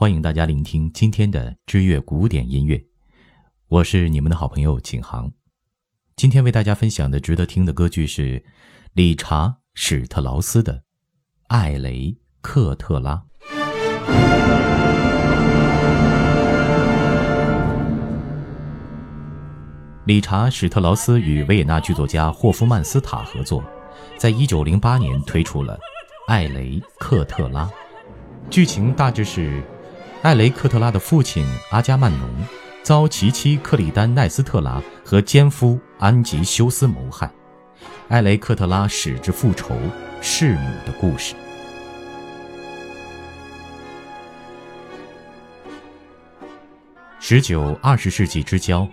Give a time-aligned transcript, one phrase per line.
[0.00, 2.80] 欢迎大家聆听今天的知乐古典音乐，
[3.66, 5.32] 我是你们的好朋友景航。
[6.14, 8.44] 今天为大家分享的值得听的歌剧是
[8.92, 10.74] 理查·史特劳斯的
[11.48, 13.16] 《艾雷克特拉》。
[20.04, 23.64] 理查·史特劳斯与维也纳剧作家霍夫曼斯塔合作，
[24.16, 25.76] 在一九零八年推出了
[26.28, 27.64] 《艾雷克特拉》。
[28.48, 29.60] 剧情大致是。
[30.28, 32.28] 艾雷克特拉的父亲阿加曼农
[32.82, 37.30] 遭其妻克里丹奈斯特拉和奸夫安吉修斯谋害，
[38.08, 39.74] 艾雷克特拉使之复仇，
[40.20, 41.34] 弑母的故事。
[47.18, 48.86] 十九、二十世纪之交，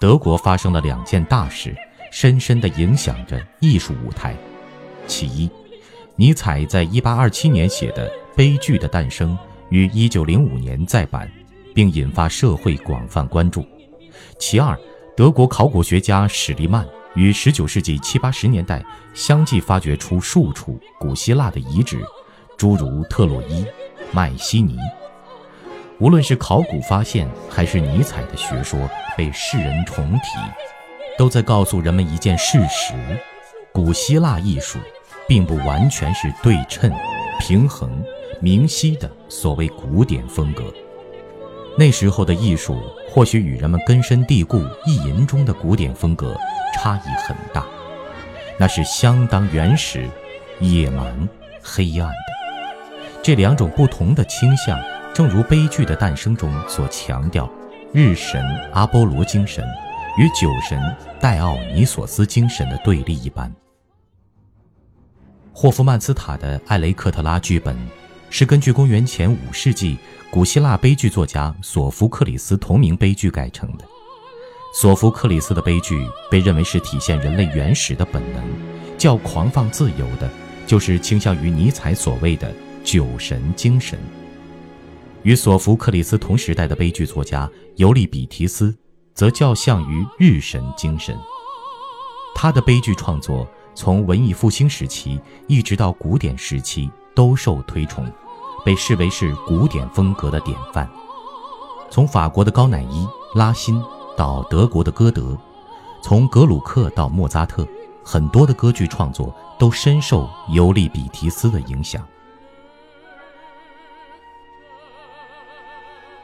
[0.00, 1.76] 德国发生了两件大事，
[2.10, 4.34] 深深地影响着艺术舞台。
[5.06, 5.50] 其一，
[6.16, 9.36] 尼采在一八二七年写的《悲剧的诞生》。
[9.70, 11.30] 于一九零五年再版，
[11.74, 13.64] 并引发社会广泛关注。
[14.38, 14.78] 其二，
[15.16, 22.00] 德国考古学家史利曼于十九世纪七八十年代相继发掘出数处古希腊的遗址，
[22.56, 23.64] 诸如特洛伊、
[24.12, 24.78] 迈锡尼。
[25.98, 30.38] 无论是考古发现，还是尼采的学说被世人重提，
[31.18, 32.94] 都在告诉人们一件事实：
[33.72, 34.78] 古希腊艺术
[35.26, 36.90] 并不完全是对称、
[37.40, 37.90] 平衡。
[38.40, 40.64] 明晰的所谓古典风格，
[41.76, 46.36] 那时候的艺术或许与人们根深蒂固意淫中的古典风格
[46.74, 47.66] 差异很大，
[48.58, 50.08] 那是相当原始、
[50.60, 51.28] 野蛮、
[51.62, 53.12] 黑暗的。
[53.22, 54.80] 这两种不同的倾向，
[55.12, 57.50] 正如悲剧的诞生中所强调，
[57.92, 58.40] 日神
[58.72, 59.64] 阿波罗精神
[60.16, 60.80] 与酒神
[61.20, 63.52] 戴奥尼索斯精神的对立一般。
[65.52, 67.76] 霍夫曼斯塔的《艾雷克特拉》剧本。
[68.30, 69.96] 是根据公元前五世纪
[70.30, 73.84] 古希腊悲剧作家索福克里斯同名悲剧改成的。
[74.74, 78.44] 索福克里斯的悲剧被认为是体现人类原始的本能，
[78.98, 80.30] 较狂放自由的，
[80.66, 82.52] 就是倾向于尼采所谓的
[82.84, 83.98] 酒神精神。
[85.22, 88.76] 与索福克里斯同时代的悲剧作家尤利比提斯，
[89.14, 91.16] 则较像于日神精神。
[92.34, 96.90] 他的悲剧创作从文艺复兴时期一直到古典时期。
[97.18, 98.08] 都受推崇，
[98.64, 100.88] 被视为是古典风格的典范。
[101.90, 103.82] 从法国的高乃伊、拉辛
[104.16, 105.36] 到德国的歌德，
[106.00, 107.66] 从格鲁克到莫扎特，
[108.04, 112.06] 很多的歌剧创作都深受尤利比提斯的影响。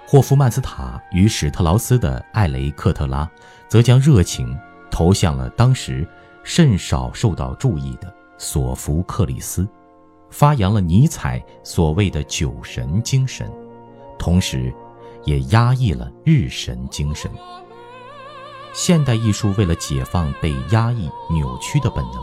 [0.06, 3.24] 霍夫曼斯塔与史特劳斯的《艾雷克特拉》，
[3.66, 4.56] 则将热情
[4.92, 6.08] 投向了当时
[6.44, 9.66] 甚少受到注意的索福克里斯。
[10.34, 13.48] 发扬了尼采所谓的酒神精神，
[14.18, 14.74] 同时，
[15.22, 17.30] 也压抑了日神精神。
[18.72, 22.20] 现代艺术为了解放被压抑、扭曲的本能，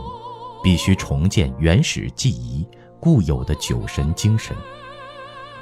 [0.61, 2.67] 必须重建原始记忆
[2.99, 4.53] 固有的酒神精神。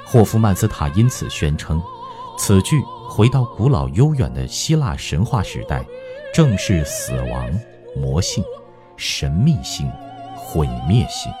[0.04, 1.80] 霍夫曼斯塔因此宣称，
[2.36, 5.86] 此剧回到古老悠远的希腊神话时代，
[6.34, 7.48] 正是死亡、
[7.94, 8.42] 魔性、
[8.96, 9.88] 神秘性、
[10.36, 11.32] 毁灭性。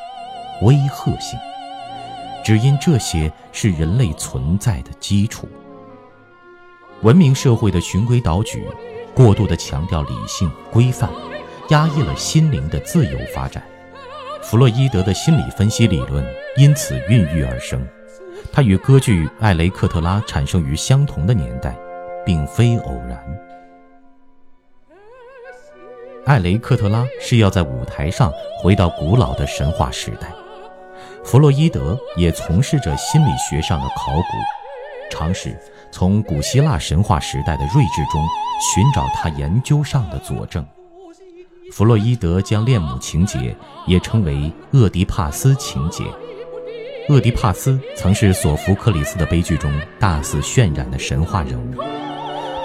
[0.62, 1.38] 威吓性，
[2.44, 5.48] 只因这些是人类存在的基础。
[7.02, 8.66] 文明社会的循规蹈矩，
[9.14, 11.08] 过度的强调理性规范，
[11.70, 13.62] 压抑了心灵的自由发展。
[14.42, 16.24] 弗洛伊德的心理分析理论
[16.56, 17.86] 因此孕育而生。
[18.52, 21.76] 它与歌剧《艾雷克特拉》产生于相同的年代，
[22.24, 23.18] 并非偶然。
[26.26, 30.32] 艾雷克特拉是要在舞台上回到古老的神话时代。
[31.24, 34.22] 弗洛伊德也从事着心理学上的考古，
[35.10, 35.56] 尝试
[35.92, 38.20] 从古希腊神话时代的睿智中
[38.60, 40.66] 寻找他研究上的佐证。
[41.72, 43.54] 弗洛伊德将恋母情节
[43.86, 46.02] 也称为厄狄帕斯情节。
[47.08, 51.74] 厄狄帕斯曾是索福克里斯的悲剧中大肆渲染的神话人物。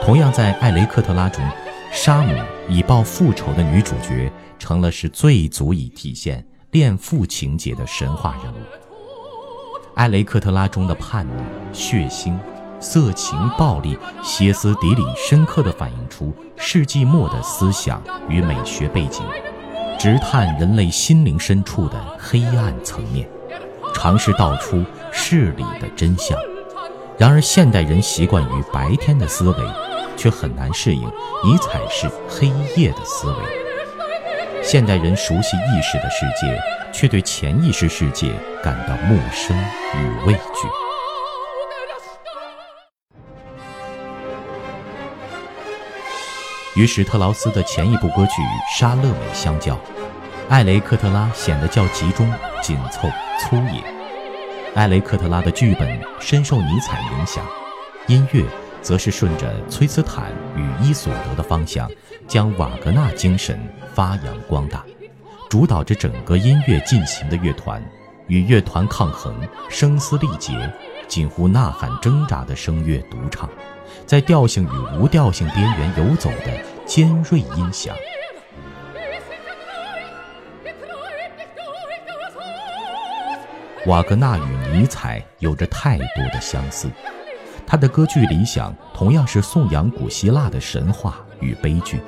[0.04, 1.44] 同样在《艾雷克特拉》中，
[1.92, 2.34] 沙姆
[2.68, 6.44] 以报复仇的女主角成了是最足以体现。
[6.76, 8.58] 恋父情节的神话人物，
[9.96, 11.42] 埃雷克特拉中的叛逆、
[11.72, 12.38] 血腥、
[12.82, 19.24] 色情、暴力、歇斯底里，深刻地反映出世纪末的思想与美学背景，
[19.98, 23.26] 直探人类心灵深处的黑暗层面，
[23.94, 24.84] 尝试道出
[25.14, 26.38] 事理的真相。
[27.18, 29.58] 然而，现代人习惯于白天的思维，
[30.18, 31.04] 却很难适应
[31.42, 33.65] 尼采式黑夜的思维。
[34.68, 36.60] 现代人熟悉意识的世界，
[36.92, 38.32] 却对潜意识世界
[38.64, 39.56] 感到陌生
[39.94, 40.68] 与畏惧。
[46.76, 48.32] 与史特劳斯的前一部歌曲
[48.80, 49.80] 《沙乐美》相较，
[50.50, 52.28] 艾雷克特拉显得较集中、
[52.60, 53.08] 紧凑、
[53.40, 53.84] 粗野。
[54.74, 57.46] 艾雷克特拉的剧本深受尼采影响，
[58.08, 58.44] 音乐
[58.86, 61.90] 则是顺着崔斯坦与伊索德的方向，
[62.28, 63.60] 将瓦格纳精神
[63.96, 64.86] 发扬光大。
[65.50, 67.84] 主导着整个音乐进行的乐团，
[68.28, 69.36] 与乐团抗衡，
[69.72, 70.72] 声嘶力竭，
[71.08, 73.50] 近乎呐喊挣扎的声乐独唱。
[74.06, 77.96] 在调性与无调性边缘游走的尖锐音响。
[83.88, 86.88] 瓦格纳与尼采有着太多的相似，
[87.66, 92.00] 他的歌剧理想同样是颂扬古希腊的神话与悲剧，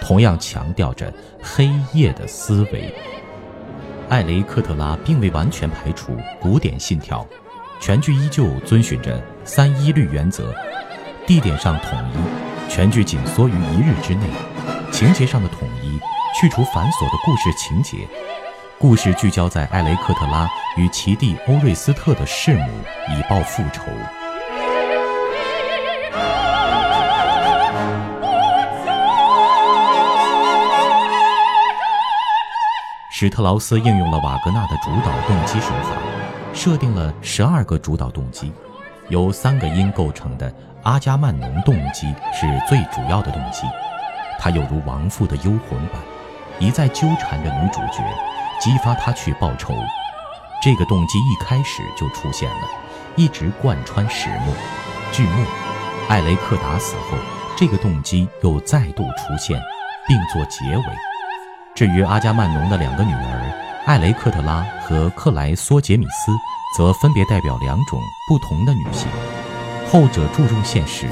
[0.00, 1.12] 同样强调着
[1.42, 2.94] 黑夜的思维。
[4.08, 7.26] 艾雷克特拉并未完全排除古典信条，
[7.80, 10.54] 全剧依旧遵循着三一律原则。
[11.26, 14.26] 地点上统一，全剧紧缩于一日之内；
[14.92, 15.98] 情节上的统一，
[16.38, 17.96] 去除繁琐的故事情节。
[18.78, 22.68] 故事聚焦在艾雷克特拉与其弟欧瑞斯特的弑母，
[23.08, 23.82] 以报复仇。
[33.22, 35.96] 史特劳斯应用了瓦格纳的主导动机手法，
[36.52, 38.52] 设定了十二个主导动机，
[39.10, 40.52] 由三个音构成的。
[40.82, 43.64] 阿伽曼农动机是最主要的动机，
[44.40, 46.02] 它有如亡父的幽魂般，
[46.58, 48.02] 一再纠缠着女主角，
[48.60, 49.72] 激发她去报仇。
[50.60, 52.66] 这个动机一开始就出现了，
[53.14, 54.52] 一直贯穿始末。
[55.12, 55.46] 剧末，
[56.08, 57.16] 艾雷克达死后，
[57.56, 59.62] 这个动机又再度出现，
[60.08, 61.11] 并作结尾。
[61.74, 66.32] 至于阿伽曼农的两个女儿艾雷克特拉和克莱索杰米斯，
[66.76, 67.98] 则分别代表两种
[68.28, 69.08] 不同的女性。
[69.90, 71.08] 后者注重现实，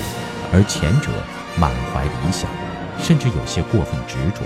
[0.53, 1.11] 而前者
[1.59, 2.49] 满怀理想，
[2.99, 4.43] 甚至有些过分执着。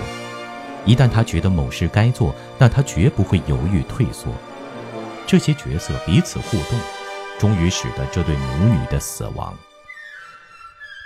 [0.85, 4.31] 一旦他觉得某事该做，那他绝不会犹豫退缩。
[5.27, 6.79] 这些角色彼此互动，
[7.37, 9.53] 终于使得这对母女的死亡。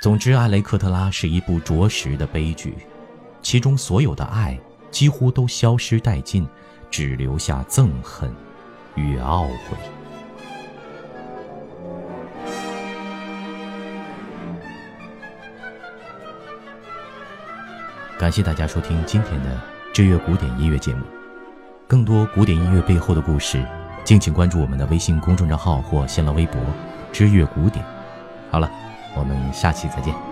[0.04, 2.78] 总之，《艾雷克特拉》是一部着实的悲剧，
[3.42, 4.58] 其中所有的爱
[4.92, 6.48] 几乎都消失殆尽，
[6.90, 8.32] 只留下憎恨
[8.96, 9.78] 与懊悔。
[18.18, 19.62] 感谢大家收听今天的
[19.94, 21.06] 知乐古典音乐节目。
[21.88, 23.66] 更多古典音乐背后的故事，
[24.04, 26.62] 敬请关注我们的微信公众账号或新浪微博
[27.14, 27.84] “知乐古典”。
[28.52, 28.70] 好了，
[29.16, 30.29] 我们下期再见。